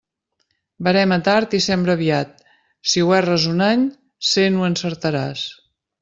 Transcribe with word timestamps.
Verema 0.85 1.17
tard 1.27 1.51
i 1.57 1.59
sembra 1.65 1.93
aviat; 1.99 2.33
si 2.93 3.03
ho 3.07 3.13
erres 3.21 3.45
un 3.53 3.61
any, 3.69 3.83
cent 4.35 4.57
ho 4.63 4.71
encertaràs. 4.73 5.45